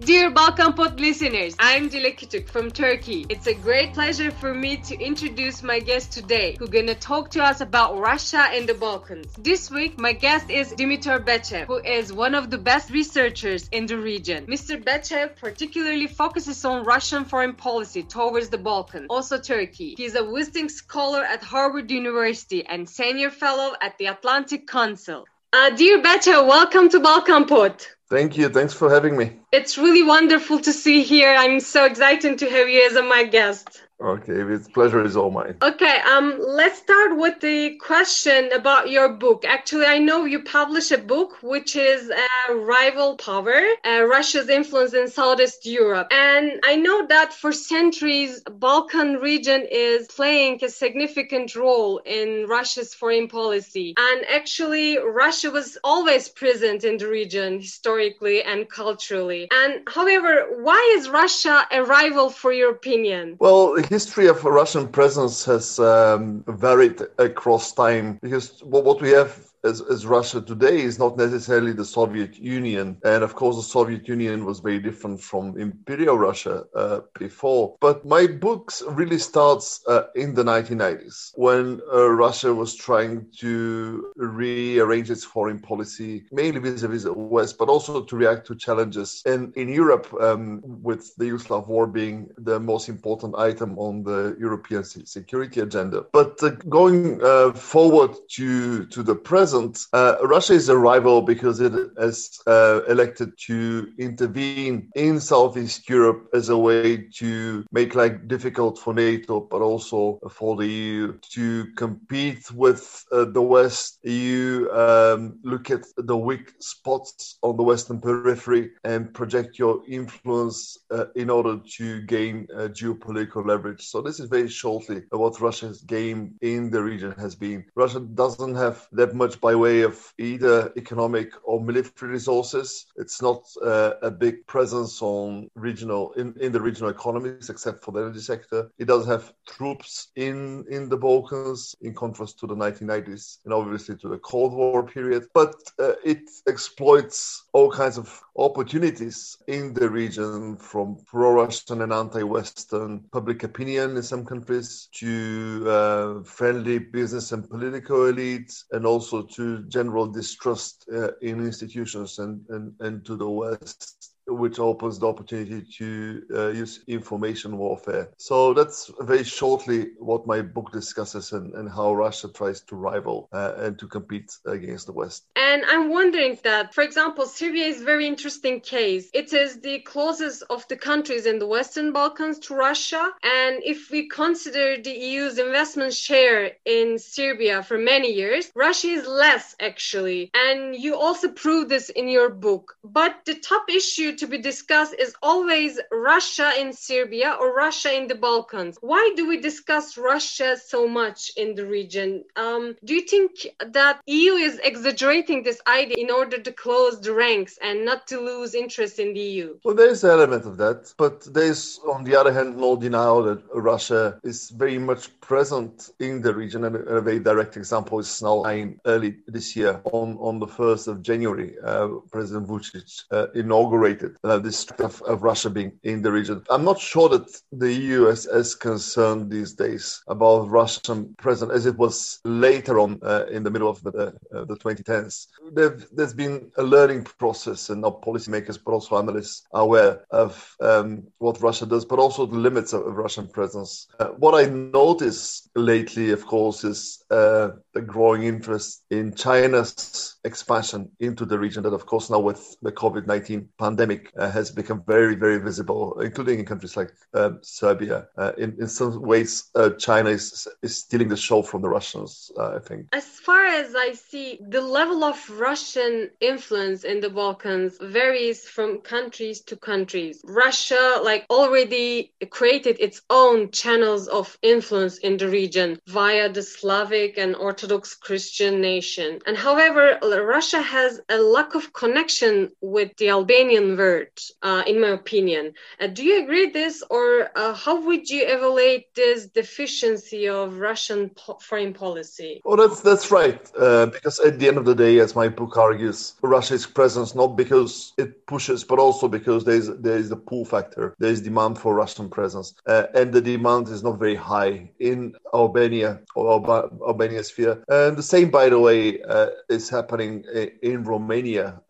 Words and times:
Dear 0.00 0.30
Balkan 0.30 0.72
Pod 0.72 0.98
listeners, 0.98 1.54
I'm 1.58 1.90
Dilek 1.90 2.16
Kütük 2.16 2.48
from 2.48 2.70
Turkey. 2.70 3.26
It's 3.28 3.46
a 3.46 3.52
great 3.52 3.92
pleasure 3.92 4.30
for 4.30 4.54
me 4.54 4.78
to 4.78 4.98
introduce 4.98 5.62
my 5.62 5.78
guest 5.78 6.10
today, 6.10 6.56
who's 6.58 6.70
gonna 6.70 6.94
talk 6.94 7.28
to 7.32 7.44
us 7.44 7.60
about 7.60 7.98
Russia 7.98 8.46
and 8.50 8.66
the 8.66 8.72
Balkans. 8.72 9.30
This 9.36 9.70
week, 9.70 10.00
my 10.00 10.14
guest 10.14 10.48
is 10.48 10.72
Dimitar 10.72 11.22
Bechev, 11.22 11.66
who 11.66 11.80
is 11.80 12.14
one 12.14 12.34
of 12.34 12.48
the 12.48 12.56
best 12.56 12.88
researchers 12.88 13.68
in 13.72 13.84
the 13.84 13.98
region. 13.98 14.46
Mr. 14.46 14.82
Bechev 14.82 15.36
particularly 15.36 16.06
focuses 16.06 16.64
on 16.64 16.84
Russian 16.84 17.26
foreign 17.26 17.52
policy 17.52 18.02
towards 18.02 18.48
the 18.48 18.56
Balkans, 18.56 19.08
also 19.10 19.38
Turkey. 19.38 19.96
He's 19.98 20.14
a 20.14 20.24
visiting 20.24 20.70
scholar 20.70 21.22
at 21.22 21.42
Harvard 21.42 21.90
University 21.90 22.64
and 22.64 22.88
senior 22.88 23.28
fellow 23.28 23.74
at 23.82 23.98
the 23.98 24.06
Atlantic 24.06 24.66
Council. 24.66 25.26
Uh, 25.52 25.70
dear 25.70 26.00
Bechev, 26.00 26.46
welcome 26.46 26.88
to 26.88 27.00
Balkan 27.00 27.44
Pod. 27.44 27.84
Thank 28.08 28.36
you. 28.36 28.48
Thanks 28.48 28.72
for 28.72 28.88
having 28.88 29.16
me. 29.16 29.32
It's 29.50 29.76
really 29.76 30.04
wonderful 30.04 30.60
to 30.60 30.72
see 30.72 31.02
here. 31.02 31.34
I'm 31.36 31.58
so 31.58 31.86
excited 31.86 32.38
to 32.38 32.48
have 32.48 32.68
you 32.68 32.86
as 32.86 32.94
my 32.94 33.24
guest. 33.24 33.82
Okay, 34.00 34.32
it's 34.32 34.66
pleasure 34.66 35.04
is 35.04 35.14
all 35.14 35.30
mine. 35.30 35.56
Okay, 35.60 35.98
um, 36.10 36.38
let's 36.40 36.78
start 36.78 37.18
with 37.18 37.38
the 37.40 37.76
question 37.76 38.50
about 38.52 38.88
your 38.88 39.10
book. 39.10 39.44
Actually, 39.46 39.84
I 39.84 39.98
know 39.98 40.24
you 40.24 40.42
publish 40.42 40.90
a 40.90 40.96
book 40.96 41.42
which 41.42 41.76
is 41.76 42.10
uh, 42.10 42.54
Rival 42.54 43.16
Power, 43.16 43.60
uh, 43.84 44.04
Russia's 44.04 44.48
influence 44.48 44.94
in 44.94 45.06
Southeast 45.08 45.66
Europe, 45.66 46.08
and 46.10 46.60
I 46.64 46.76
know 46.76 47.06
that 47.08 47.34
for 47.34 47.52
centuries, 47.52 48.40
Balkan 48.50 49.16
region 49.16 49.66
is 49.70 50.06
playing 50.06 50.64
a 50.64 50.70
significant 50.70 51.54
role 51.54 51.98
in 51.98 52.46
Russia's 52.48 52.94
foreign 52.94 53.28
policy, 53.28 53.94
and 53.98 54.24
actually, 54.32 54.96
Russia 54.96 55.50
was 55.50 55.76
always 55.84 56.26
present 56.30 56.84
in 56.84 56.96
the 56.96 57.06
region 57.06 57.60
historically 57.60 58.42
and 58.42 58.66
culturally. 58.66 59.46
And 59.52 59.82
however, 59.86 60.46
why 60.62 60.94
is 60.96 61.10
Russia 61.10 61.66
a 61.70 61.82
rival, 61.84 62.30
for 62.30 62.50
your 62.50 62.70
opinion? 62.70 63.36
Well 63.38 63.76
history 63.90 64.28
of 64.28 64.44
Russian 64.44 64.86
presence 64.86 65.44
has 65.44 65.80
um, 65.80 66.44
varied 66.46 67.02
across 67.18 67.72
time 67.72 68.18
because 68.22 68.62
what 68.62 69.02
we 69.02 69.10
have 69.10 69.49
as, 69.64 69.80
as 69.82 70.06
Russia 70.06 70.40
today 70.40 70.80
is 70.80 70.98
not 70.98 71.16
necessarily 71.16 71.72
the 71.72 71.84
Soviet 71.84 72.36
Union. 72.36 72.96
And 73.04 73.22
of 73.22 73.34
course, 73.34 73.56
the 73.56 73.62
Soviet 73.62 74.08
Union 74.08 74.44
was 74.44 74.60
very 74.60 74.78
different 74.78 75.20
from 75.20 75.58
Imperial 75.58 76.18
Russia 76.18 76.64
uh, 76.74 77.00
before. 77.18 77.76
But 77.80 78.04
my 78.04 78.26
books 78.26 78.82
really 78.86 79.18
starts 79.18 79.82
uh, 79.86 80.04
in 80.14 80.34
the 80.34 80.44
1990s 80.44 81.32
when 81.34 81.80
uh, 81.92 82.08
Russia 82.10 82.52
was 82.54 82.74
trying 82.74 83.26
to 83.38 84.12
rearrange 84.16 85.10
its 85.10 85.24
foreign 85.24 85.58
policy, 85.58 86.24
mainly 86.32 86.60
vis-a-vis 86.60 87.04
the 87.04 87.12
West, 87.12 87.58
but 87.58 87.68
also 87.68 88.02
to 88.02 88.16
react 88.16 88.46
to 88.46 88.54
challenges 88.54 89.22
in, 89.26 89.52
in 89.56 89.68
Europe, 89.68 90.06
um, 90.20 90.60
with 90.64 91.14
the 91.16 91.24
Yugoslav 91.24 91.66
war 91.66 91.86
being 91.86 92.28
the 92.38 92.58
most 92.58 92.88
important 92.88 93.34
item 93.36 93.78
on 93.78 94.02
the 94.02 94.36
European 94.38 94.84
security 94.84 95.60
agenda. 95.60 96.04
But 96.12 96.42
uh, 96.42 96.50
going 96.68 97.22
uh, 97.22 97.52
forward 97.52 98.16
to, 98.36 98.86
to 98.86 99.02
the 99.02 99.14
present, 99.14 99.49
present, 99.50 99.86
uh, 99.92 100.16
Russia 100.22 100.52
is 100.52 100.68
a 100.68 100.76
rival 100.76 101.22
because 101.22 101.60
it 101.60 101.72
has 101.98 102.38
uh, 102.46 102.82
elected 102.88 103.32
to 103.46 103.88
intervene 103.98 104.88
in 104.94 105.18
Southeast 105.18 105.88
Europe 105.88 106.28
as 106.32 106.50
a 106.50 106.56
way 106.56 107.08
to 107.16 107.64
make 107.72 107.96
life 107.96 108.16
difficult 108.28 108.78
for 108.78 108.94
NATO, 108.94 109.40
but 109.40 109.60
also 109.60 110.20
for 110.30 110.56
the 110.56 110.66
EU 110.66 111.18
to 111.32 111.66
compete 111.76 112.50
with 112.52 113.04
uh, 113.10 113.24
the 113.24 113.42
West. 113.42 113.98
EU 114.04 114.68
um, 114.70 115.38
look 115.42 115.70
at 115.70 115.84
the 115.96 116.16
weak 116.16 116.52
spots 116.60 117.38
on 117.42 117.56
the 117.56 117.62
Western 117.62 118.00
periphery 118.00 118.70
and 118.84 119.12
project 119.12 119.58
your 119.58 119.82
influence 119.88 120.78
uh, 120.92 121.06
in 121.16 121.28
order 121.28 121.58
to 121.76 122.02
gain 122.02 122.46
uh, 122.54 122.68
geopolitical 122.68 123.44
leverage. 123.44 123.82
So 123.82 124.00
this 124.00 124.20
is 124.20 124.28
very 124.28 124.48
shortly 124.48 125.02
what 125.10 125.40
Russia's 125.40 125.80
game 125.82 126.34
in 126.40 126.70
the 126.70 126.82
region 126.82 127.12
has 127.18 127.34
been. 127.34 127.64
Russia 127.74 128.00
doesn't 128.00 128.54
have 128.54 128.86
that 128.92 129.14
much 129.14 129.39
by 129.40 129.54
way 129.54 129.82
of 129.82 130.12
either 130.18 130.72
economic 130.76 131.32
or 131.44 131.60
military 131.60 132.12
resources. 132.12 132.86
It's 132.96 133.22
not 133.22 133.44
uh, 133.64 133.92
a 134.02 134.10
big 134.10 134.46
presence 134.46 135.02
on 135.02 135.50
regional 135.54 136.12
in, 136.12 136.34
in 136.40 136.52
the 136.52 136.60
regional 136.60 136.90
economies, 136.90 137.50
except 137.50 137.82
for 137.84 137.92
the 137.92 138.00
energy 138.00 138.20
sector. 138.20 138.70
It 138.78 138.86
does 138.86 139.06
have 139.06 139.32
troops 139.48 140.08
in 140.16 140.64
in 140.70 140.88
the 140.88 140.96
Balkans, 140.96 141.74
in 141.80 141.94
contrast 141.94 142.38
to 142.40 142.46
the 142.46 142.54
1990s 142.54 143.38
and 143.44 143.54
obviously 143.54 143.96
to 143.96 144.08
the 144.08 144.18
Cold 144.18 144.52
War 144.52 144.82
period. 144.82 145.26
But 145.34 145.54
uh, 145.78 145.92
it 146.04 146.22
exploits 146.46 147.44
all 147.52 147.70
kinds 147.70 147.98
of 147.98 148.20
opportunities 148.36 149.36
in 149.46 149.74
the 149.74 149.88
region, 149.88 150.56
from 150.56 150.96
pro-Russian 151.06 151.82
and 151.82 151.92
anti-Western 151.92 153.00
public 153.12 153.42
opinion 153.42 153.96
in 153.96 154.02
some 154.02 154.24
countries 154.24 154.88
to 154.92 155.64
uh, 155.68 156.22
friendly 156.22 156.78
business 156.78 157.32
and 157.32 157.48
political 157.48 157.98
elites, 157.98 158.64
and 158.72 158.86
also 158.86 159.22
to 159.32 159.62
general 159.64 160.06
distrust 160.06 160.88
uh, 160.92 161.12
in 161.22 161.40
institutions 161.40 162.18
and, 162.18 162.44
and, 162.48 162.74
and 162.80 163.04
to 163.04 163.16
the 163.16 163.28
West 163.28 164.09
which 164.30 164.58
opens 164.58 164.98
the 164.98 165.06
opportunity 165.06 165.62
to 165.78 166.22
uh, 166.34 166.48
use 166.48 166.80
information 166.86 167.58
warfare. 167.58 168.10
So 168.16 168.54
that's 168.54 168.90
very 169.00 169.24
shortly 169.24 169.90
what 169.98 170.26
my 170.26 170.42
book 170.42 170.72
discusses 170.72 171.32
and, 171.32 171.54
and 171.54 171.68
how 171.68 171.94
Russia 171.94 172.28
tries 172.28 172.60
to 172.62 172.76
rival 172.76 173.28
uh, 173.32 173.52
and 173.56 173.78
to 173.78 173.86
compete 173.86 174.30
against 174.46 174.86
the 174.86 174.92
West. 174.92 175.24
And 175.36 175.64
I'm 175.66 175.90
wondering 175.90 176.38
that, 176.44 176.74
for 176.74 176.82
example, 176.82 177.26
Serbia 177.26 177.66
is 177.66 177.80
a 177.80 177.84
very 177.84 178.06
interesting 178.06 178.60
case. 178.60 179.10
It 179.12 179.32
is 179.32 179.60
the 179.60 179.80
closest 179.80 180.42
of 180.50 180.66
the 180.68 180.76
countries 180.76 181.26
in 181.26 181.38
the 181.38 181.46
Western 181.46 181.92
Balkans 181.92 182.38
to 182.40 182.54
Russia. 182.54 183.10
And 183.22 183.62
if 183.64 183.90
we 183.90 184.08
consider 184.08 184.80
the 184.80 184.92
EU's 184.92 185.38
investment 185.38 185.92
share 185.94 186.52
in 186.64 186.98
Serbia 186.98 187.62
for 187.62 187.78
many 187.78 188.12
years, 188.12 188.50
Russia 188.54 188.88
is 188.88 189.06
less 189.06 189.56
actually. 189.60 190.30
And 190.34 190.74
you 190.74 190.96
also 190.96 191.28
prove 191.30 191.68
this 191.68 191.88
in 191.90 192.08
your 192.08 192.30
book. 192.30 192.76
But 192.84 193.24
the 193.24 193.34
top 193.34 193.64
issue 193.68 194.16
to 194.20 194.26
be 194.26 194.38
discussed 194.38 194.94
is 194.98 195.14
always 195.22 195.80
Russia 195.90 196.52
in 196.58 196.72
Serbia 196.74 197.36
or 197.40 197.54
Russia 197.54 197.90
in 197.96 198.06
the 198.06 198.14
Balkans. 198.14 198.76
Why 198.82 199.12
do 199.16 199.26
we 199.26 199.40
discuss 199.40 199.96
Russia 199.96 200.58
so 200.72 200.86
much 200.86 201.32
in 201.38 201.54
the 201.54 201.64
region? 201.64 202.24
Um, 202.36 202.76
do 202.84 202.94
you 202.94 203.00
think 203.00 203.46
that 203.78 204.00
EU 204.06 204.32
is 204.34 204.60
exaggerating 204.62 205.42
this 205.42 205.60
idea 205.66 205.96
in 205.96 206.10
order 206.10 206.38
to 206.38 206.52
close 206.52 207.00
the 207.00 207.14
ranks 207.14 207.58
and 207.62 207.84
not 207.84 208.06
to 208.08 208.20
lose 208.20 208.54
interest 208.54 208.98
in 208.98 209.14
the 209.14 209.20
EU? 209.20 209.58
Well, 209.64 209.74
there 209.74 209.88
is 209.88 210.04
an 210.04 210.10
element 210.10 210.44
of 210.44 210.58
that, 210.58 210.92
but 210.98 211.16
there 211.32 211.50
is, 211.54 211.80
on 211.88 212.04
the 212.04 212.14
other 212.14 212.32
hand, 212.32 212.58
no 212.58 212.76
denial 212.76 213.22
that 213.22 213.42
Russia 213.54 214.20
is 214.22 214.50
very 214.50 214.78
much 214.78 215.18
present 215.20 215.90
in 215.98 216.20
the 216.20 216.34
region. 216.34 216.64
And 216.64 216.76
a 216.76 217.00
very 217.00 217.20
direct 217.20 217.56
example 217.56 217.98
is 218.00 218.20
now 218.20 218.44
early 218.84 219.16
this 219.26 219.56
year 219.56 219.80
on, 219.84 220.18
on 220.20 220.38
the 220.38 220.46
1st 220.46 220.88
of 220.88 221.02
January, 221.02 221.54
uh, 221.64 221.88
President 222.12 222.46
Vucic 222.46 223.04
uh, 223.10 223.26
inaugurated 223.34 224.09
uh, 224.24 224.38
this 224.38 224.66
of, 224.78 225.02
of, 225.02 225.22
Russia 225.22 225.50
being 225.50 225.72
in 225.82 226.02
the 226.02 226.10
region. 226.10 226.42
I'm 226.50 226.64
not 226.64 226.78
sure 226.78 227.08
that 227.10 227.28
the 227.52 227.72
EU 227.72 228.06
is 228.06 228.26
as 228.26 228.54
concerned 228.54 229.30
these 229.30 229.54
days 229.54 230.02
about 230.08 230.48
Russian 230.48 231.14
presence 231.18 231.52
as 231.52 231.66
it 231.66 231.76
was 231.76 232.20
later 232.24 232.78
on 232.78 232.98
uh, 233.02 233.26
in 233.30 233.42
the 233.42 233.50
middle 233.50 233.68
of 233.68 233.82
the, 233.82 234.14
uh, 234.34 234.44
the 234.44 234.56
2010s. 234.56 235.26
There've, 235.52 235.86
there's 235.92 236.14
been 236.14 236.50
a 236.56 236.62
learning 236.62 237.04
process, 237.04 237.70
and 237.70 237.82
now 237.82 238.00
policymakers, 238.02 238.58
but 238.64 238.72
also 238.72 238.98
analysts, 238.98 239.46
are 239.52 239.62
aware 239.62 240.04
of 240.10 240.56
um, 240.60 241.04
what 241.18 241.40
Russia 241.40 241.66
does, 241.66 241.84
but 241.84 241.98
also 241.98 242.26
the 242.26 242.36
limits 242.36 242.72
of, 242.72 242.86
of 242.86 242.96
Russian 242.96 243.28
presence. 243.28 243.88
Uh, 243.98 244.08
what 244.18 244.34
I 244.34 244.48
notice 244.48 245.48
lately, 245.54 246.10
of 246.10 246.26
course, 246.26 246.64
is 246.64 247.04
uh, 247.10 247.50
the 247.74 247.82
growing 247.82 248.24
interest 248.24 248.84
in 248.90 249.14
China's 249.14 250.16
expansion 250.24 250.90
into 251.00 251.24
the 251.24 251.38
region. 251.38 251.62
That, 251.62 251.72
of 251.72 251.86
course, 251.86 252.10
now 252.10 252.20
with 252.20 252.56
the 252.62 252.72
COVID 252.72 253.06
19 253.06 253.48
pandemic 253.58 253.89
uh, 253.98 254.30
has 254.30 254.50
become 254.60 254.80
very, 254.86 255.14
very 255.24 255.38
visible, 255.38 256.00
including 256.00 256.38
in 256.40 256.44
countries 256.52 256.76
like 256.76 256.90
uh, 257.14 257.30
Serbia. 257.42 257.98
In, 258.36 258.50
in 258.62 258.68
some 258.68 258.92
ways, 259.02 259.50
uh, 259.54 259.70
China 259.86 260.10
is, 260.10 260.48
is 260.62 260.72
stealing 260.84 261.08
the 261.08 261.16
show 261.16 261.42
from 261.42 261.60
the 261.62 261.68
Russians, 261.68 262.30
uh, 262.38 262.58
I 262.58 262.60
think. 262.68 262.80
As 262.92 263.08
far 263.28 263.44
as 263.44 263.74
I 263.86 263.92
see, 263.92 264.38
the 264.56 264.60
level 264.78 265.00
of 265.04 265.16
Russian 265.48 266.10
influence 266.20 266.84
in 266.84 267.00
the 267.00 267.10
Balkans 267.10 267.78
varies 267.80 268.48
from 268.48 268.78
countries 268.94 269.40
to 269.48 269.56
countries. 269.56 270.20
Russia, 270.24 271.00
like, 271.02 271.22
already 271.30 272.12
created 272.38 272.76
its 272.80 273.02
own 273.10 273.50
channels 273.50 274.08
of 274.08 274.38
influence 274.42 274.98
in 274.98 275.16
the 275.16 275.28
region 275.28 275.78
via 275.86 276.28
the 276.28 276.42
Slavic 276.42 277.18
and 277.18 277.34
Orthodox 277.36 277.94
Christian 277.94 278.60
nation. 278.60 279.20
And 279.26 279.36
however, 279.36 279.98
Russia 280.02 280.60
has 280.60 281.00
a 281.08 281.18
lack 281.18 281.54
of 281.54 281.72
connection 281.72 282.50
with 282.60 282.90
the 282.98 283.08
Albanian 283.10 283.76
uh, 283.80 284.62
in 284.66 284.80
my 284.80 284.88
opinion. 284.88 285.54
Uh, 285.80 285.86
do 285.86 286.02
you 286.04 286.22
agree 286.22 286.50
this, 286.50 286.82
or 286.90 287.30
uh, 287.36 287.54
how 287.54 287.80
would 287.86 288.08
you 288.08 288.22
evaluate 288.26 288.94
this 288.94 289.26
deficiency 289.26 290.28
of 290.28 290.58
Russian 290.58 291.10
po- 291.10 291.38
foreign 291.40 291.72
policy? 291.72 292.40
Well, 292.44 292.56
that's 292.56 292.80
that's 292.80 293.10
right. 293.10 293.40
Uh, 293.58 293.86
because 293.86 294.18
at 294.20 294.38
the 294.38 294.48
end 294.48 294.58
of 294.58 294.64
the 294.64 294.74
day, 294.74 294.98
as 294.98 295.14
my 295.14 295.28
book 295.28 295.56
argues, 295.56 296.14
Russia's 296.22 296.66
presence 296.66 297.14
not 297.14 297.36
because 297.36 297.92
it 297.98 298.26
pushes, 298.26 298.64
but 298.64 298.78
also 298.78 299.08
because 299.08 299.44
there 299.44 299.56
is 299.56 299.68
there 299.78 299.98
is 299.98 300.08
the 300.08 300.16
pull 300.16 300.44
factor. 300.44 300.94
There 300.98 301.10
is 301.10 301.20
demand 301.20 301.58
for 301.58 301.74
Russian 301.74 302.08
presence, 302.08 302.54
uh, 302.66 302.86
and 302.94 303.12
the 303.12 303.20
demand 303.20 303.68
is 303.68 303.82
not 303.82 303.98
very 303.98 304.16
high 304.16 304.70
in 304.78 305.14
Albania 305.34 306.00
or 306.14 306.30
Alba- 306.32 306.70
Albania 306.86 307.22
sphere. 307.24 307.62
And 307.68 307.96
the 307.96 308.02
same, 308.02 308.30
by 308.30 308.48
the 308.48 308.58
way, 308.58 309.02
uh, 309.02 309.28
is 309.48 309.68
happening 309.68 310.24
in 310.62 310.84
Romania. 310.84 311.60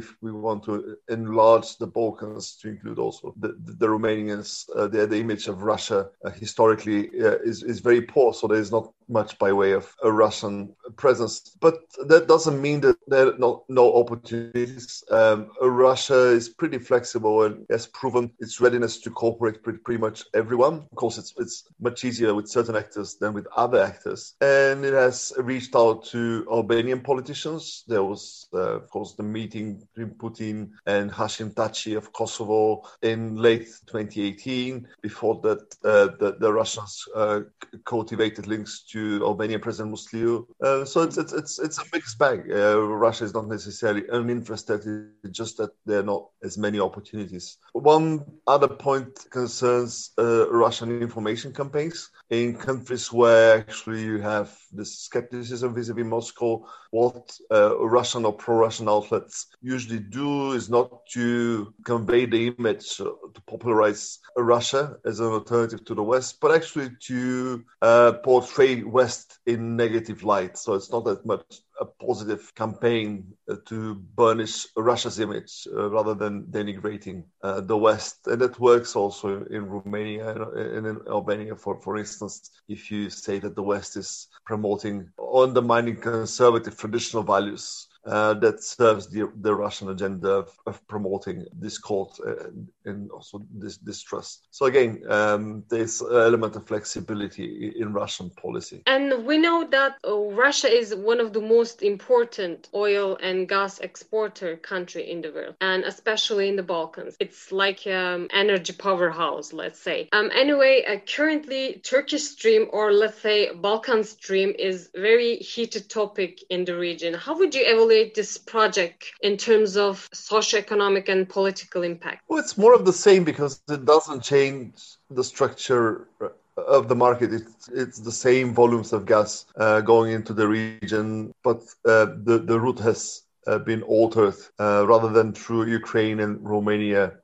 If 0.00 0.16
we 0.20 0.32
want 0.32 0.64
to 0.64 0.96
enlarge 1.08 1.59
the 1.78 1.86
Balkans 1.86 2.56
to 2.56 2.68
include 2.68 2.98
also 2.98 3.34
the, 3.38 3.56
the, 3.58 3.86
Romanians, 3.86 4.68
uh, 4.76 4.88
the, 4.88 5.06
the 5.06 5.18
image 5.18 5.48
of 5.48 5.62
Russia 5.62 6.08
uh, 6.24 6.30
historically 6.30 7.08
uh, 7.20 7.38
is, 7.44 7.62
is 7.62 7.80
very 7.80 8.02
poor. 8.02 8.32
So 8.34 8.46
there 8.46 8.58
is 8.58 8.70
not 8.70 8.92
much 9.10 9.38
by 9.38 9.52
way 9.52 9.72
of 9.72 9.92
a 10.02 10.10
Russian 10.10 10.74
presence. 10.96 11.56
But 11.60 11.80
that 12.06 12.28
doesn't 12.28 12.60
mean 12.62 12.80
that 12.82 12.96
there 13.08 13.28
are 13.28 13.38
no, 13.38 13.64
no 13.68 13.94
opportunities. 13.94 15.02
Um, 15.10 15.50
Russia 15.60 16.28
is 16.28 16.48
pretty 16.48 16.78
flexible 16.78 17.42
and 17.42 17.66
has 17.70 17.86
proven 17.86 18.30
its 18.38 18.60
readiness 18.60 19.00
to 19.00 19.10
cooperate 19.10 19.66
with 19.66 19.82
pretty 19.84 20.00
much 20.00 20.24
everyone. 20.34 20.86
Of 20.90 20.96
course, 20.96 21.18
it's, 21.18 21.34
it's 21.38 21.64
much 21.80 22.04
easier 22.04 22.34
with 22.34 22.48
certain 22.48 22.76
actors 22.76 23.16
than 23.16 23.34
with 23.34 23.46
other 23.56 23.82
actors. 23.82 24.34
And 24.40 24.84
it 24.84 24.94
has 24.94 25.32
reached 25.38 25.74
out 25.74 26.04
to 26.06 26.46
Albanian 26.50 27.00
politicians. 27.00 27.84
There 27.88 28.04
was, 28.04 28.48
uh, 28.54 28.76
of 28.76 28.88
course, 28.90 29.14
the 29.14 29.22
meeting 29.22 29.86
between 29.94 30.14
Putin 30.16 30.70
and 30.86 31.10
Hashim 31.10 31.49
Thaçi 31.54 31.96
of 31.96 32.12
Kosovo 32.12 32.82
in 33.02 33.36
late 33.36 33.66
2018. 33.86 34.86
Before 35.02 35.40
that, 35.42 35.60
uh, 35.84 36.08
the, 36.18 36.36
the 36.40 36.52
Russians 36.52 37.04
uh, 37.14 37.40
cultivated 37.84 38.46
links 38.46 38.84
to 38.92 39.22
Albanian 39.24 39.60
President 39.60 39.94
Musliu. 39.94 40.46
Uh, 40.62 40.84
so 40.84 41.02
it's, 41.02 41.18
it's 41.18 41.32
it's 41.32 41.58
it's 41.58 41.78
a 41.78 41.84
mixed 41.92 42.18
bag. 42.18 42.50
Uh, 42.50 42.80
Russia 42.80 43.24
is 43.24 43.34
not 43.34 43.48
necessarily 43.48 44.04
uninterested; 44.12 44.80
it's 45.24 45.36
just 45.36 45.56
that 45.58 45.70
there 45.86 46.00
are 46.00 46.10
not 46.14 46.28
as 46.42 46.58
many 46.58 46.80
opportunities. 46.80 47.58
One 47.72 48.24
other 48.46 48.68
point 48.68 49.26
concerns 49.30 50.10
uh, 50.18 50.50
Russian 50.50 51.02
information 51.02 51.52
campaigns 51.52 52.10
in 52.30 52.56
countries 52.56 53.12
where 53.12 53.58
actually 53.58 54.02
you 54.02 54.18
have 54.18 54.56
this 54.72 54.98
skepticism 54.98 55.74
vis-a-vis 55.74 56.04
Moscow. 56.04 56.66
What 56.90 57.30
uh, 57.50 57.78
Russian 57.78 58.24
or 58.24 58.32
pro-Russian 58.32 58.88
outlets 58.88 59.46
usually 59.62 60.00
do 60.00 60.52
is 60.52 60.68
not 60.68 61.06
to 61.14 61.39
convey 61.84 62.26
the 62.26 62.54
image 62.58 62.96
to 62.96 63.42
popularize 63.46 64.18
Russia 64.36 64.96
as 65.04 65.20
an 65.20 65.26
alternative 65.26 65.84
to 65.84 65.94
the 65.94 66.02
West, 66.02 66.40
but 66.40 66.54
actually 66.54 66.90
to 67.08 67.64
uh, 67.82 68.12
portray 68.24 68.82
West 68.82 69.38
in 69.46 69.76
negative 69.76 70.22
light. 70.22 70.56
So 70.56 70.74
it's 70.74 70.92
not 70.92 71.04
that 71.04 71.24
much 71.24 71.44
a 71.80 71.86
positive 71.86 72.54
campaign 72.54 73.32
uh, 73.48 73.56
to 73.66 73.94
burnish 73.94 74.66
Russia's 74.76 75.18
image 75.18 75.66
uh, 75.74 75.88
rather 75.90 76.14
than 76.14 76.44
denigrating 76.44 77.24
uh, 77.42 77.60
the 77.62 77.76
West. 77.76 78.26
And 78.26 78.40
that 78.42 78.60
works 78.60 78.94
also 78.94 79.44
in 79.44 79.64
Romania 79.66 80.28
and 80.76 80.86
in 80.86 80.98
Albania, 81.08 81.56
for, 81.56 81.80
for 81.80 81.96
instance, 81.96 82.50
if 82.68 82.90
you 82.90 83.08
say 83.08 83.38
that 83.38 83.54
the 83.54 83.62
West 83.62 83.96
is 83.96 84.28
promoting 84.44 85.10
undermining 85.34 85.96
conservative 85.96 86.76
traditional 86.76 87.22
values 87.22 87.86
uh, 88.06 88.34
that 88.34 88.62
serves 88.62 89.08
the, 89.08 89.30
the 89.40 89.54
Russian 89.54 89.90
agenda 89.90 90.30
of, 90.30 90.58
of 90.66 90.86
promoting 90.88 91.44
discord 91.58 92.08
and, 92.24 92.68
and, 92.86 93.10
also 93.10 93.44
this 93.52 93.76
distrust. 93.76 94.46
So 94.50 94.66
again, 94.66 95.02
um, 95.08 95.64
there's 95.68 96.00
an 96.00 96.16
element 96.16 96.56
of 96.56 96.66
flexibility 96.66 97.74
in 97.76 97.92
Russian 97.92 98.30
policy. 98.30 98.82
And 98.86 99.26
we 99.26 99.36
know 99.36 99.66
that 99.70 99.98
uh, 100.06 100.16
Russia 100.16 100.68
is 100.68 100.94
one 100.94 101.20
of 101.20 101.32
the 101.32 101.40
most 101.40 101.82
important 101.82 102.68
oil 102.74 103.18
and 103.22 103.48
gas 103.48 103.80
exporter 103.80 104.56
country 104.56 105.10
in 105.10 105.20
the 105.20 105.32
world, 105.32 105.56
and 105.60 105.84
especially 105.84 106.48
in 106.48 106.56
the 106.56 106.62
Balkans. 106.62 107.16
It's 107.20 107.52
like 107.52 107.86
um, 107.86 108.28
energy 108.32 108.72
powerhouse, 108.72 109.52
let's 109.52 109.78
say. 109.78 110.08
Um, 110.12 110.30
anyway, 110.34 110.84
uh, 110.88 110.96
currently 111.06 111.80
Turkish 111.84 112.22
Stream 112.22 112.68
or 112.72 112.92
let's 112.92 113.20
say 113.20 113.52
Balkan 113.52 114.04
Stream 114.04 114.54
is 114.58 114.88
very 114.94 115.36
heated 115.36 115.90
topic 115.90 116.42
in 116.48 116.64
the 116.64 116.76
region. 116.76 117.12
How 117.12 117.36
would 117.36 117.54
you 117.54 117.62
evaluate 117.66 117.89
this 117.90 118.38
project 118.38 119.12
in 119.22 119.36
terms 119.36 119.76
of 119.76 120.08
socio-economic 120.12 121.08
and 121.08 121.28
political 121.28 121.82
impact? 121.82 122.22
Well, 122.28 122.38
it's 122.38 122.56
more 122.56 122.74
of 122.74 122.84
the 122.84 122.92
same 122.92 123.24
because 123.24 123.60
it 123.68 123.84
doesn't 123.84 124.22
change 124.22 124.74
the 125.10 125.24
structure 125.24 126.08
of 126.56 126.88
the 126.88 126.94
market. 126.94 127.32
It's, 127.32 127.68
it's 127.68 127.98
the 127.98 128.12
same 128.12 128.54
volumes 128.54 128.92
of 128.92 129.06
gas 129.06 129.46
uh, 129.56 129.80
going 129.80 130.12
into 130.12 130.32
the 130.32 130.46
region, 130.46 131.32
but 131.42 131.62
uh, 131.84 132.06
the, 132.26 132.42
the 132.44 132.58
route 132.58 132.80
has 132.80 133.22
uh, 133.46 133.58
been 133.58 133.82
altered 133.82 134.34
uh, 134.58 134.86
rather 134.86 135.08
than 135.08 135.32
through 135.32 135.66
Ukraine 135.66 136.20
and 136.20 136.32
Romania 136.42 137.14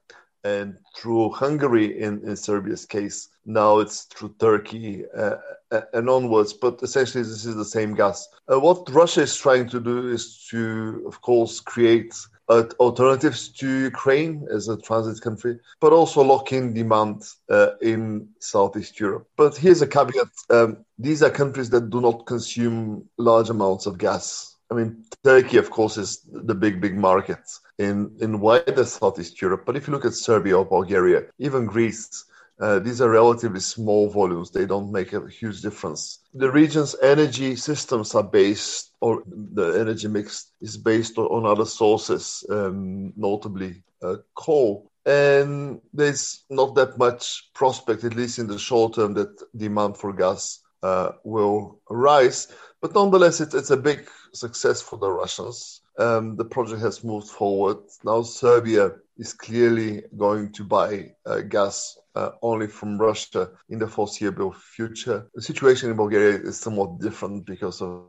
and 0.44 0.76
through 0.96 1.30
Hungary 1.30 2.00
in, 2.00 2.20
in 2.28 2.36
Serbia's 2.36 2.86
case. 2.86 3.28
Now 3.44 3.78
it's 3.78 4.02
through 4.04 4.34
Turkey 4.38 5.04
uh, 5.16 5.36
and 5.70 6.08
onwards, 6.08 6.52
but 6.52 6.82
essentially 6.82 7.22
this 7.22 7.44
is 7.44 7.56
the 7.56 7.64
same 7.64 7.94
gas. 7.94 8.28
Uh, 8.50 8.60
what 8.60 8.88
Russia 8.90 9.22
is 9.22 9.36
trying 9.36 9.68
to 9.68 9.80
do 9.80 10.08
is 10.08 10.46
to, 10.50 11.04
of 11.06 11.20
course, 11.20 11.60
create 11.60 12.14
uh, 12.48 12.64
alternatives 12.78 13.48
to 13.48 13.68
Ukraine 13.68 14.46
as 14.52 14.68
a 14.68 14.76
transit 14.76 15.20
country, 15.20 15.58
but 15.80 15.92
also 15.92 16.22
lock 16.22 16.52
in 16.52 16.72
demand 16.74 17.22
uh, 17.50 17.70
in 17.82 18.28
Southeast 18.38 19.00
Europe. 19.00 19.26
But 19.36 19.56
here's 19.56 19.82
a 19.82 19.86
caveat 19.86 20.28
um, 20.50 20.78
these 20.98 21.22
are 21.22 21.30
countries 21.30 21.70
that 21.70 21.90
do 21.90 22.00
not 22.00 22.26
consume 22.26 23.08
large 23.18 23.50
amounts 23.50 23.86
of 23.86 23.98
gas. 23.98 24.56
I 24.70 24.74
mean, 24.74 25.04
Turkey, 25.22 25.58
of 25.58 25.70
course, 25.70 25.96
is 25.96 26.26
the 26.30 26.54
big, 26.54 26.80
big 26.80 26.96
market 26.96 27.38
in, 27.78 28.16
in 28.20 28.40
wider 28.40 28.84
Southeast 28.84 29.40
Europe. 29.40 29.62
But 29.64 29.76
if 29.76 29.86
you 29.86 29.92
look 29.92 30.04
at 30.04 30.14
Serbia 30.14 30.58
or 30.58 30.64
Bulgaria, 30.64 31.24
even 31.38 31.66
Greece, 31.66 32.24
uh, 32.58 32.78
these 32.78 33.00
are 33.00 33.10
relatively 33.10 33.60
small 33.60 34.08
volumes. 34.08 34.50
They 34.50 34.66
don't 34.66 34.90
make 34.90 35.12
a 35.12 35.28
huge 35.28 35.60
difference. 35.60 36.20
The 36.34 36.50
region's 36.50 36.96
energy 37.02 37.54
systems 37.56 38.14
are 38.14 38.22
based, 38.22 38.92
or 39.00 39.22
the 39.26 39.78
energy 39.78 40.08
mix 40.08 40.52
is 40.60 40.76
based 40.76 41.18
on 41.18 41.44
other 41.44 41.66
sources, 41.66 42.44
um, 42.48 43.12
notably 43.16 43.82
uh, 44.02 44.16
coal. 44.34 44.90
And 45.04 45.80
there's 45.92 46.44
not 46.50 46.74
that 46.74 46.98
much 46.98 47.50
prospect, 47.54 48.04
at 48.04 48.16
least 48.16 48.38
in 48.38 48.46
the 48.46 48.58
short 48.58 48.94
term, 48.94 49.14
that 49.14 49.40
demand 49.54 49.98
for 49.98 50.12
gas 50.12 50.60
uh, 50.82 51.12
will 51.24 51.80
rise. 51.90 52.48
But 52.80 52.94
nonetheless, 52.94 53.40
it, 53.40 53.54
it's 53.54 53.70
a 53.70 53.76
big 53.76 54.08
success 54.32 54.80
for 54.80 54.98
the 54.98 55.10
Russians. 55.10 55.82
Um, 55.98 56.36
the 56.36 56.44
project 56.44 56.82
has 56.82 57.02
moved 57.04 57.28
forward. 57.28 57.78
Now 58.04 58.22
Serbia 58.22 58.92
is 59.18 59.32
clearly 59.32 60.02
going 60.16 60.52
to 60.52 60.64
buy 60.64 61.12
uh, 61.24 61.40
gas 61.40 61.96
uh, 62.14 62.30
only 62.42 62.66
from 62.66 62.98
Russia 62.98 63.50
in 63.68 63.78
the 63.78 63.86
foreseeable 63.86 64.52
future. 64.52 65.28
The 65.34 65.42
situation 65.42 65.90
in 65.90 65.96
Bulgaria 65.96 66.38
is 66.38 66.58
somewhat 66.58 67.00
different 67.00 67.46
because 67.46 67.82
of 67.82 68.04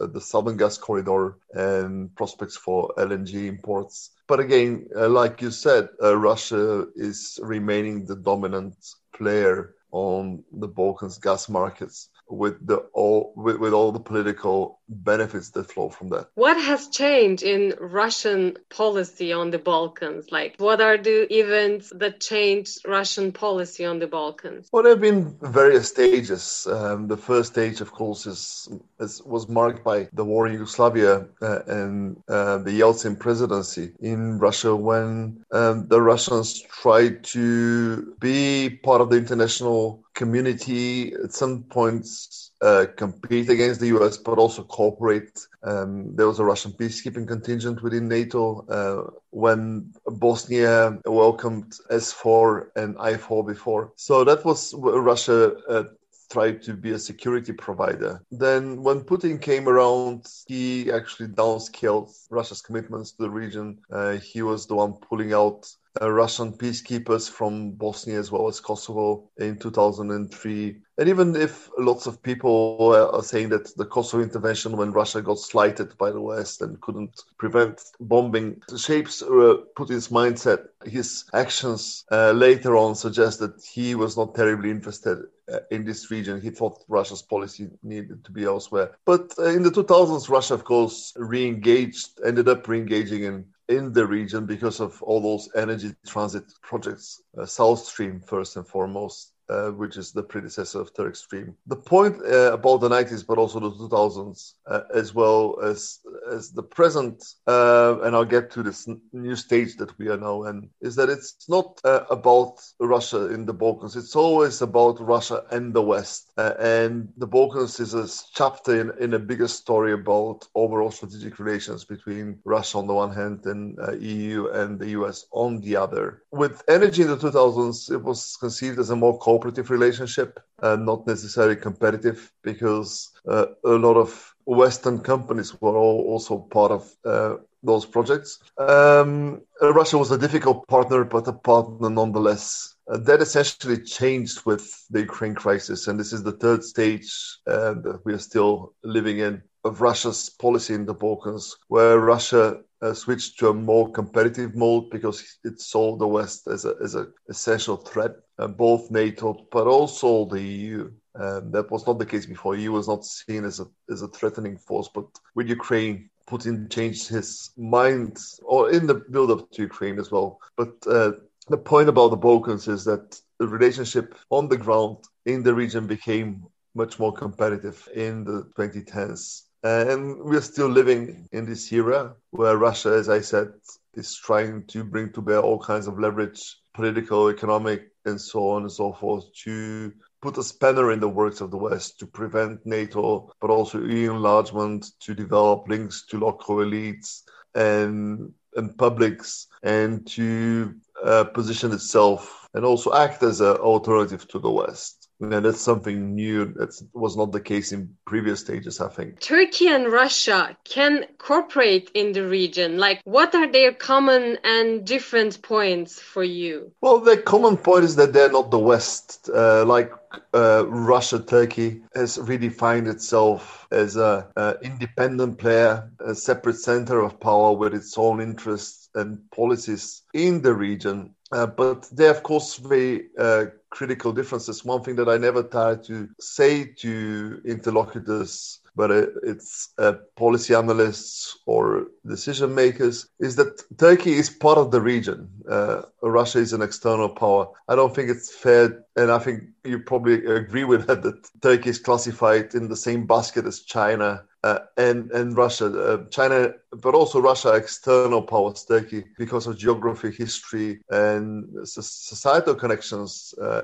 uh, 0.00 0.06
the 0.06 0.20
southern 0.20 0.56
gas 0.56 0.78
corridor 0.78 1.36
and 1.52 2.14
prospects 2.14 2.56
for 2.56 2.92
LNG 2.96 3.46
imports. 3.46 4.10
But 4.26 4.40
again, 4.40 4.88
uh, 4.96 5.08
like 5.08 5.42
you 5.42 5.50
said, 5.50 5.88
uh, 6.02 6.16
Russia 6.16 6.86
is 6.96 7.38
remaining 7.42 8.06
the 8.06 8.16
dominant 8.16 8.76
player 9.14 9.74
on 9.92 10.44
the 10.52 10.68
Balkans 10.68 11.18
gas 11.18 11.48
markets 11.48 12.08
with 12.28 12.64
the 12.66 12.76
all 12.94 13.32
with, 13.36 13.56
with 13.56 13.72
all 13.72 13.92
the 13.92 14.00
political 14.00 14.79
benefits 14.90 15.50
that 15.50 15.70
flow 15.70 15.88
from 15.88 16.08
that. 16.10 16.28
What 16.34 16.56
has 16.56 16.88
changed 16.88 17.42
in 17.42 17.74
Russian 17.80 18.58
policy 18.68 19.32
on 19.32 19.50
the 19.50 19.58
Balkans? 19.58 20.30
Like 20.30 20.56
what 20.58 20.80
are 20.80 20.98
the 20.98 21.32
events 21.32 21.92
that 21.96 22.20
changed 22.20 22.80
Russian 22.86 23.32
policy 23.32 23.84
on 23.84 24.00
the 24.00 24.06
Balkans? 24.06 24.68
Well, 24.72 24.82
there 24.82 24.92
have 24.92 25.00
been 25.00 25.36
various 25.40 25.88
stages. 25.88 26.66
Um, 26.70 27.06
the 27.06 27.16
first 27.16 27.52
stage, 27.52 27.80
of 27.80 27.92
course, 27.92 28.26
is, 28.26 28.68
is, 28.98 29.22
was 29.22 29.48
marked 29.48 29.84
by 29.84 30.08
the 30.12 30.24
war 30.24 30.46
in 30.46 30.52
Yugoslavia 30.54 31.26
uh, 31.40 31.60
and 31.66 32.22
uh, 32.28 32.58
the 32.58 32.80
Yeltsin 32.80 33.18
presidency 33.18 33.92
in 34.00 34.38
Russia 34.38 34.74
when 34.74 35.44
um, 35.52 35.86
the 35.88 36.00
Russians 36.00 36.60
tried 36.62 37.24
to 37.24 38.14
be 38.20 38.70
part 38.82 39.00
of 39.00 39.10
the 39.10 39.16
international 39.16 40.02
community 40.14 41.14
at 41.14 41.32
some 41.32 41.62
points 41.62 42.49
uh, 42.62 42.86
compete 42.96 43.48
against 43.48 43.80
the 43.80 43.88
US, 43.88 44.16
but 44.16 44.38
also 44.38 44.62
cooperate. 44.62 45.46
Um, 45.62 46.14
there 46.14 46.26
was 46.26 46.38
a 46.38 46.44
Russian 46.44 46.72
peacekeeping 46.72 47.26
contingent 47.26 47.82
within 47.82 48.08
NATO 48.08 48.64
uh, 48.68 49.10
when 49.30 49.92
Bosnia 50.06 50.98
welcomed 51.06 51.74
SFOR 51.90 52.68
and 52.76 52.96
IFOR 52.96 53.46
before. 53.46 53.92
So 53.96 54.24
that 54.24 54.44
was 54.44 54.74
Russia 54.74 55.56
uh, 55.68 55.84
tried 56.30 56.62
to 56.62 56.74
be 56.74 56.92
a 56.92 56.98
security 56.98 57.52
provider. 57.52 58.22
Then, 58.30 58.82
when 58.82 59.02
Putin 59.02 59.40
came 59.40 59.68
around, 59.68 60.26
he 60.46 60.90
actually 60.90 61.28
downscaled 61.28 62.10
Russia's 62.30 62.62
commitments 62.62 63.12
to 63.12 63.22
the 63.24 63.30
region. 63.30 63.78
Uh, 63.92 64.12
he 64.12 64.42
was 64.42 64.66
the 64.66 64.76
one 64.76 64.94
pulling 64.94 65.32
out 65.32 65.68
uh, 66.00 66.10
Russian 66.10 66.52
peacekeepers 66.52 67.28
from 67.28 67.72
Bosnia 67.72 68.18
as 68.18 68.30
well 68.30 68.46
as 68.48 68.60
Kosovo 68.60 69.28
in 69.38 69.58
2003. 69.58 70.76
And 70.98 71.08
even 71.08 71.34
if 71.34 71.68
lots 71.78 72.06
of 72.06 72.22
people 72.22 72.94
are 72.94 73.22
saying 73.22 73.48
that 73.48 73.74
the 73.76 73.86
Kosovo 73.86 74.22
intervention, 74.22 74.76
when 74.76 74.92
Russia 74.92 75.20
got 75.22 75.38
slighted 75.38 75.96
by 75.98 76.10
the 76.10 76.20
West 76.20 76.62
and 76.62 76.80
couldn't 76.80 77.22
prevent 77.38 77.82
bombing, 78.00 78.62
shapes 78.76 79.22
uh, 79.22 79.56
Putin's 79.76 80.08
mindset. 80.08 80.68
His 80.84 81.24
actions 81.32 82.04
uh, 82.12 82.32
later 82.32 82.76
on 82.76 82.94
suggest 82.94 83.40
that 83.40 83.62
he 83.64 83.94
was 83.94 84.16
not 84.16 84.34
terribly 84.34 84.70
interested 84.70 85.24
in 85.70 85.84
this 85.84 86.10
region. 86.10 86.40
He 86.40 86.50
thought 86.50 86.84
Russia's 86.88 87.22
policy 87.22 87.68
needed 87.82 88.24
to 88.24 88.32
be 88.32 88.44
elsewhere. 88.44 88.96
But 89.04 89.32
uh, 89.38 89.44
in 89.44 89.62
the 89.62 89.70
2000s, 89.70 90.28
Russia, 90.28 90.54
of 90.54 90.64
course, 90.64 91.12
re-engaged, 91.16 92.20
ended 92.24 92.48
up 92.48 92.66
re-engaging 92.68 93.24
in 93.24 93.44
in 93.68 93.92
the 93.92 94.04
region 94.04 94.46
because 94.46 94.80
of 94.80 95.00
all 95.00 95.20
those 95.20 95.48
energy 95.54 95.94
transit 96.04 96.42
projects, 96.60 97.22
uh, 97.38 97.46
South 97.46 97.78
Stream 97.78 98.20
first 98.20 98.56
and 98.56 98.66
foremost, 98.66 99.32
uh, 99.50 99.70
which 99.70 99.96
is 99.96 100.12
the 100.12 100.22
predecessor 100.22 100.80
of 100.80 100.94
Turk 100.94 101.16
Stream. 101.16 101.56
The 101.66 101.76
point 101.76 102.16
uh, 102.22 102.52
about 102.52 102.78
the 102.80 102.88
90s, 102.88 103.26
but 103.26 103.38
also 103.38 103.58
the 103.60 103.70
2000s, 103.70 104.54
uh, 104.66 104.82
as 104.94 105.14
well 105.14 105.58
as 105.62 105.98
as 106.30 106.52
the 106.52 106.62
present, 106.62 107.24
uh, 107.46 107.98
and 108.02 108.14
I'll 108.14 108.24
get 108.24 108.50
to 108.52 108.62
this 108.62 108.86
n- 108.86 109.00
new 109.12 109.34
stage 109.34 109.76
that 109.76 109.96
we 109.98 110.08
are 110.08 110.16
now 110.16 110.44
in, 110.44 110.70
is 110.80 110.94
that 110.96 111.08
it's 111.08 111.48
not 111.48 111.80
uh, 111.84 112.04
about 112.10 112.60
Russia 112.78 113.32
in 113.34 113.44
the 113.44 113.52
Balkans. 113.52 113.96
It's 113.96 114.14
always 114.14 114.62
about 114.62 115.00
Russia 115.00 115.44
and 115.50 115.74
the 115.74 115.82
West. 115.82 116.32
Uh, 116.36 116.54
and 116.60 117.08
the 117.16 117.26
Balkans 117.26 117.80
is 117.80 117.94
a 117.94 118.06
chapter 118.34 118.80
in, 118.80 118.92
in 119.00 119.14
a 119.14 119.18
bigger 119.18 119.48
story 119.48 119.92
about 119.92 120.46
overall 120.54 120.90
strategic 120.90 121.38
relations 121.38 121.84
between 121.84 122.38
Russia 122.44 122.78
on 122.78 122.86
the 122.86 122.94
one 122.94 123.12
hand 123.12 123.44
and 123.46 123.78
EU 124.00 124.48
and 124.48 124.78
the 124.78 124.90
US 124.90 125.26
on 125.32 125.60
the 125.60 125.76
other. 125.76 126.22
With 126.30 126.62
energy 126.68 127.02
in 127.02 127.08
the 127.08 127.16
2000s, 127.16 127.90
it 127.90 128.02
was 128.02 128.36
conceived 128.38 128.78
as 128.78 128.90
a 128.90 128.96
more 128.96 129.18
cooperative 129.40 129.70
relationship, 129.70 130.40
and 130.62 130.84
not 130.84 131.06
necessarily 131.06 131.56
competitive, 131.56 132.30
because 132.42 133.10
uh, 133.28 133.46
a 133.64 133.70
lot 133.70 133.96
of 133.96 134.34
Western 134.44 134.98
companies 135.00 135.60
were 135.60 135.76
all 135.76 136.04
also 136.08 136.38
part 136.38 136.72
of 136.72 136.94
uh, 137.04 137.36
those 137.62 137.86
projects. 137.86 138.38
Um, 138.58 139.42
Russia 139.60 139.98
was 139.98 140.10
a 140.10 140.18
difficult 140.18 140.66
partner, 140.68 141.04
but 141.04 141.28
a 141.28 141.32
partner 141.32 141.90
nonetheless. 141.90 142.74
Uh, 142.90 142.98
that 142.98 143.20
essentially 143.20 143.80
changed 143.82 144.44
with 144.44 144.64
the 144.90 145.00
Ukraine 145.00 145.34
crisis, 145.34 145.88
and 145.88 145.98
this 145.98 146.12
is 146.12 146.22
the 146.22 146.32
third 146.32 146.64
stage 146.64 147.38
uh, 147.46 147.74
that 147.84 148.00
we 148.04 148.12
are 148.12 148.18
still 148.18 148.74
living 148.82 149.18
in 149.18 149.42
of 149.62 149.82
Russia's 149.82 150.30
policy 150.30 150.72
in 150.74 150.86
the 150.86 150.94
Balkans, 150.94 151.56
where 151.68 152.00
Russia 152.00 152.60
uh, 152.82 152.94
switched 152.94 153.38
to 153.38 153.48
a 153.48 153.54
more 153.54 153.90
competitive 153.90 154.54
mode 154.54 154.90
because 154.90 155.38
it 155.44 155.60
saw 155.60 155.96
the 155.96 156.06
West 156.06 156.46
as 156.48 156.64
a 156.64 156.74
as 156.82 156.94
an 156.94 157.12
essential 157.28 157.76
threat, 157.76 158.12
uh, 158.38 158.48
both 158.48 158.90
NATO 158.90 159.46
but 159.52 159.66
also 159.66 160.24
the 160.26 160.40
EU. 160.40 160.90
Um, 161.16 161.50
that 161.50 161.70
was 161.70 161.86
not 161.86 161.98
the 161.98 162.06
case 162.06 162.24
before. 162.24 162.54
EU 162.54 162.72
was 162.72 162.88
not 162.88 163.04
seen 163.04 163.44
as 163.44 163.60
a 163.60 163.66
as 163.90 164.02
a 164.02 164.08
threatening 164.08 164.56
force, 164.56 164.88
but 164.94 165.06
with 165.34 165.48
Ukraine, 165.48 166.08
Putin 166.26 166.70
changed 166.70 167.08
his 167.08 167.50
mind, 167.56 168.16
or 168.44 168.70
in 168.70 168.86
the 168.86 168.94
build-up 168.94 169.50
to 169.50 169.62
Ukraine 169.62 169.98
as 169.98 170.10
well. 170.10 170.38
But 170.56 170.74
uh, 170.86 171.12
the 171.48 171.58
point 171.58 171.88
about 171.88 172.10
the 172.10 172.16
Balkans 172.16 172.68
is 172.68 172.84
that 172.84 173.20
the 173.38 173.48
relationship 173.48 174.16
on 174.30 174.48
the 174.48 174.56
ground 174.56 174.98
in 175.26 175.42
the 175.42 175.52
region 175.52 175.86
became 175.86 176.44
much 176.74 177.00
more 177.00 177.12
competitive 177.12 177.88
in 177.94 178.22
the 178.24 178.44
2010s 178.56 179.49
and 179.62 180.18
we're 180.18 180.40
still 180.40 180.68
living 180.68 181.28
in 181.32 181.46
this 181.46 181.72
era 181.72 182.14
where 182.30 182.56
Russia, 182.56 182.90
as 182.90 183.08
I 183.08 183.20
said, 183.20 183.52
is 183.94 184.16
trying 184.16 184.66
to 184.68 184.84
bring 184.84 185.12
to 185.12 185.22
bear 185.22 185.40
all 185.40 185.58
kinds 185.58 185.86
of 185.86 185.98
leverage, 185.98 186.56
political, 186.74 187.28
economic, 187.28 187.90
and 188.04 188.20
so 188.20 188.50
on 188.50 188.62
and 188.62 188.72
so 188.72 188.92
forth, 188.92 189.24
to 189.44 189.92
put 190.22 190.38
a 190.38 190.42
spanner 190.42 190.92
in 190.92 191.00
the 191.00 191.08
works 191.08 191.40
of 191.40 191.50
the 191.50 191.56
West 191.56 191.98
to 191.98 192.06
prevent 192.06 192.64
NATO, 192.64 193.30
but 193.40 193.50
also 193.50 193.82
EU 193.82 194.12
enlargement, 194.12 194.86
to 195.00 195.14
develop 195.14 195.68
links 195.68 196.06
to 196.06 196.18
local 196.18 196.56
elites 196.56 197.22
and 197.54 198.32
and 198.56 198.76
publics, 198.76 199.46
and 199.62 200.04
to 200.08 200.74
uh, 201.04 201.24
position 201.24 201.72
itself 201.72 202.40
and 202.54 202.64
also 202.64 202.92
act 202.94 203.22
as 203.22 203.40
an 203.40 203.56
alternative 203.56 204.26
to 204.28 204.38
the 204.38 204.50
West. 204.50 204.99
And 205.20 205.44
that's 205.44 205.60
something 205.60 206.14
new 206.14 206.46
that 206.54 206.70
was 206.94 207.16
not 207.16 207.32
the 207.32 207.40
case 207.40 207.72
in 207.72 207.94
previous 208.06 208.40
stages, 208.40 208.80
I 208.80 208.88
think. 208.88 209.20
Turkey 209.20 209.68
and 209.68 209.86
Russia 209.92 210.56
can 210.64 211.04
cooperate 211.18 211.90
in 211.94 212.12
the 212.12 212.26
region. 212.26 212.78
Like, 212.78 213.00
what 213.04 213.34
are 213.34 213.50
their 213.50 213.72
common 213.72 214.38
and 214.44 214.84
different 214.86 215.42
points 215.42 216.00
for 216.00 216.24
you? 216.24 216.72
Well, 216.80 217.00
the 217.00 217.18
common 217.18 217.58
point 217.58 217.84
is 217.84 217.96
that 217.96 218.12
they're 218.12 218.32
not 218.32 218.50
the 218.50 218.58
West. 218.58 219.28
Uh, 219.32 219.64
like 219.66 219.92
uh, 220.34 220.64
Russia, 220.66 221.18
Turkey 221.20 221.82
has 221.94 222.18
redefined 222.18 222.88
itself 222.90 223.66
as 223.70 223.96
a, 223.96 224.28
a 224.36 224.56
independent 224.62 225.38
player, 225.38 225.90
a 226.00 226.14
separate 226.14 226.56
center 226.56 227.00
of 227.00 227.20
power 227.20 227.52
with 227.52 227.74
its 227.74 227.96
own 227.98 228.20
interests 228.20 228.88
and 228.94 229.30
policies 229.30 230.02
in 230.14 230.42
the 230.42 230.52
region. 230.54 231.14
Uh, 231.32 231.46
but 231.46 231.88
there, 231.92 232.08
are, 232.08 232.16
of 232.16 232.22
course, 232.22 232.56
very 232.56 233.08
uh, 233.18 233.46
critical 233.70 234.12
differences. 234.12 234.64
One 234.64 234.82
thing 234.82 234.96
that 234.96 235.08
I 235.08 235.16
never 235.16 235.42
try 235.42 235.76
to 235.76 236.08
say 236.18 236.64
to 236.64 237.40
interlocutors 237.44 238.60
but 238.76 238.90
it's 239.22 239.70
uh, 239.78 239.94
policy 240.16 240.54
analysts 240.54 241.38
or 241.46 241.88
decision 242.06 242.54
makers, 242.54 243.08
is 243.18 243.36
that 243.36 243.62
Turkey 243.78 244.12
is 244.12 244.30
part 244.30 244.58
of 244.58 244.70
the 244.70 244.80
region. 244.80 245.28
Uh, 245.48 245.82
Russia 246.02 246.38
is 246.38 246.52
an 246.52 246.62
external 246.62 247.08
power. 247.08 247.48
I 247.68 247.74
don't 247.74 247.94
think 247.94 248.08
it's 248.08 248.34
fair, 248.34 248.84
and 248.96 249.10
I 249.10 249.18
think 249.18 249.42
you 249.64 249.80
probably 249.80 250.24
agree 250.24 250.64
with 250.64 250.86
that, 250.86 251.02
that 251.02 251.28
Turkey 251.42 251.70
is 251.70 251.78
classified 251.78 252.54
in 252.54 252.68
the 252.68 252.76
same 252.76 253.06
basket 253.06 253.44
as 253.46 253.60
China 253.60 254.24
uh, 254.44 254.60
and 254.76 255.10
and 255.12 255.36
Russia, 255.36 255.66
uh, 255.66 256.04
China, 256.10 256.54
but 256.72 256.94
also 256.94 257.20
Russia, 257.20 257.54
external 257.54 258.22
powers, 258.22 258.64
Turkey, 258.64 259.04
because 259.18 259.46
of 259.46 259.58
geography, 259.58 260.10
history, 260.10 260.80
and 260.90 261.46
societal 261.64 262.54
connections, 262.54 263.34
uh, 263.42 263.62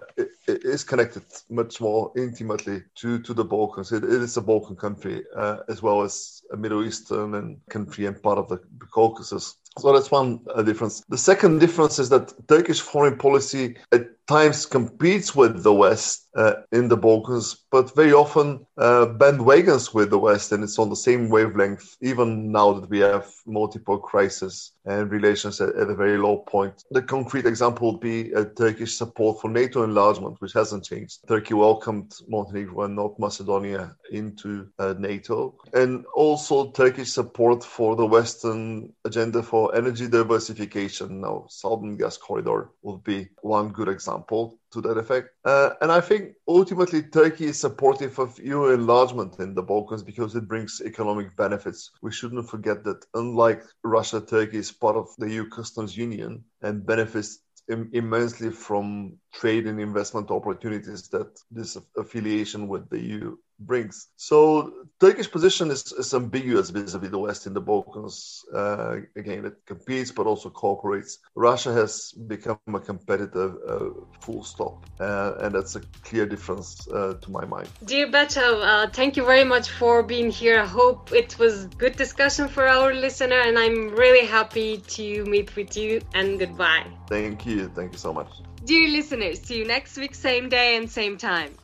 connected 0.87 1.25
much 1.51 1.81
more 1.81 2.13
intimately 2.17 2.83
to 2.97 3.19
to 3.21 3.33
the 3.35 3.45
Balkans. 3.45 3.93
it, 3.93 4.05
it 4.05 4.23
is 4.23 4.37
a 4.37 4.43
Balkan 4.43 4.77
country 4.77 5.25
uh, 5.37 5.59
as 5.69 5.83
well 5.83 6.03
as 6.03 6.43
a 6.53 6.57
Middle 6.57 6.85
Eastern 6.85 7.35
and 7.35 7.59
country 7.71 8.07
and 8.07 8.23
part 8.23 8.39
of 8.39 8.49
the, 8.49 8.57
the 8.79 8.87
Caucasus. 8.87 9.57
So 9.79 9.93
that's 9.93 10.11
one 10.11 10.41
uh, 10.55 10.63
difference. 10.63 11.03
The 11.09 11.19
second 11.19 11.59
difference 11.59 11.99
is 11.99 12.09
that 12.09 12.33
Turkish 12.49 12.81
foreign 12.81 13.19
policy 13.19 13.77
at 13.93 14.27
times 14.27 14.65
competes 14.65 15.35
with 15.35 15.63
the 15.63 15.73
West 15.73 16.26
uh, 16.37 16.63
in 16.73 16.89
the 16.89 16.97
Balkans, 16.97 17.65
but 17.71 17.95
very 17.97 18.13
often 18.13 18.67
uh, 18.77 19.07
bandwagons 19.07 19.95
with 19.95 20.11
the 20.11 20.19
West, 20.19 20.53
and 20.53 20.63
it's 20.63 20.79
on 20.79 20.91
the 20.91 20.97
same 20.97 21.31
wavelength, 21.31 21.97
even 22.03 22.53
now 22.53 22.75
that 22.75 22.91
we 22.91 22.99
have 22.99 23.33
multiple 23.47 23.99
crises 23.99 24.73
and 24.85 25.11
relations 25.11 25.61
at, 25.61 25.75
at, 25.75 25.89
a 25.89 25.95
very 25.95 26.19
low 26.19 26.39
point. 26.39 26.85
The 26.91 27.03
concrete 27.03 27.47
example 27.47 27.93
would 27.93 28.01
be 28.01 28.33
a 28.33 28.45
Turkish 28.45 28.97
support 28.97 29.41
for 29.41 29.49
NATO 29.51 29.83
enlargement, 29.83 30.41
which 30.41 30.53
hasn't 30.53 30.85
changed. 30.85 31.27
Turkey 31.27 31.55
welcomed 31.55 32.15
Montenegro 32.29 32.85
and 32.85 32.95
North 32.95 33.19
Macedonia 33.19 33.97
into 34.13 34.69
uh, 34.79 34.95
NATO, 34.99 35.55
and 35.73 36.05
also 36.15 36.71
Turkish 36.73 37.13
support 37.13 37.65
for 37.65 37.97
the 37.97 38.07
Western 38.07 38.93
agenda 39.07 39.43
for 39.43 39.75
energy 39.75 40.07
diversification. 40.07 41.23
Now, 41.23 41.47
Southern 41.49 41.97
Gas 41.97 42.19
Corridor 42.19 42.71
would 42.83 43.03
be 43.03 43.29
one 43.41 43.71
good 43.71 43.89
example 43.89 44.59
to 44.77 44.89
that 44.89 44.99
effect. 44.99 45.31
Uh, 45.45 45.71
and 45.81 45.91
I 45.91 46.01
think 46.01 46.35
ultimately 46.47 47.03
Turkey 47.03 47.47
is 47.47 47.61
supportive 47.61 48.19
of 48.19 48.39
EU 48.39 48.67
enlargement 48.67 49.39
in 49.39 49.55
the 49.55 49.63
Balkans 49.63 50.03
because 50.03 50.35
it 50.35 50.49
brings 50.49 50.83
economic 50.85 51.37
benefits. 51.37 51.91
We 52.03 52.13
shouldn't 52.13 52.49
forget 52.49 52.85
that 52.85 53.05
unlike 53.15 53.63
Russia, 53.83 54.21
Turkey 54.21 54.59
is 54.59 54.73
part 54.73 54.97
of 54.97 55.09
the 55.19 55.31
EU 55.31 55.49
customs 55.49 55.97
union 55.97 56.45
and 56.63 56.87
benefits 56.87 57.39
immensely 57.69 58.51
from 58.51 59.19
trade 59.33 59.67
and 59.67 59.81
investment 59.81 60.31
opportunities 60.31 61.09
that 61.09 61.37
this 61.51 61.77
affiliation 61.97 62.69
with 62.69 62.89
the 62.91 63.01
EU 63.01 63.37
brings. 63.59 64.09
So 64.17 64.87
Turkish 65.01 65.31
position 65.31 65.71
is, 65.71 65.93
is 65.93 66.15
ambiguous 66.15 66.71
vis-a-vis 66.71 67.11
the 67.11 67.19
West 67.19 67.47
in 67.47 67.55
the 67.55 67.61
Balkans. 67.61 68.45
Uh, 68.55 68.99
again, 69.17 69.45
it 69.45 69.55
competes 69.67 70.11
but 70.11 70.27
also 70.27 70.51
cooperates. 70.51 71.19
Russia 71.35 71.73
has 71.73 72.13
become 72.13 72.59
a 72.69 72.81
competitor, 72.81 73.55
uh, 73.69 73.91
full 74.21 74.43
stop, 74.45 74.85
uh, 75.01 75.35
and 75.41 75.55
that's 75.55 75.77
a 75.77 75.81
clear 76.03 76.27
difference 76.27 76.89
uh, 76.89 77.15
to 77.21 77.31
my 77.31 77.45
mind. 77.45 77.69
Dear 77.85 78.09
Beto, 78.09 78.63
uh, 78.63 78.91
thank 78.91 79.17
you 79.17 79.25
very 79.25 79.45
much 79.45 79.71
for 79.71 80.03
being 80.03 80.31
here. 80.31 80.61
I 80.61 80.67
hope 80.67 81.13
it 81.13 81.39
was 81.39 81.67
good 81.67 81.97
discussion 81.97 82.49
for 82.49 82.67
our 82.67 82.95
listener, 82.95 83.41
and 83.41 83.59
I'm 83.59 83.91
really 83.91 84.27
happy 84.27 84.79
to 84.79 85.25
meet 85.25 85.55
with 85.57 85.77
you. 85.77 86.01
And 86.15 86.39
goodbye. 86.39 86.87
Thank 87.09 87.47
you. 87.47 87.69
Thank 87.69 87.93
you 87.93 87.99
so 87.99 88.13
much. 88.13 88.29
Dear 88.65 88.89
listeners, 88.89 89.41
see 89.41 89.59
you 89.59 89.65
next 89.65 89.97
week, 89.97 90.15
same 90.15 90.49
day 90.49 90.77
and 90.77 90.91
same 90.91 91.17
time. 91.17 91.55